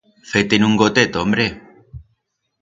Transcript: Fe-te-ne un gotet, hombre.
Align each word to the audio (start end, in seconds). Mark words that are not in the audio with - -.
Fe-te-ne 0.29 0.65
un 0.69 0.75
gotet, 0.81 1.15
hombre. 1.21 1.47